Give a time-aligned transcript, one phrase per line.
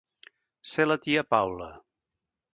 [0.71, 1.69] Ser la tia Paula.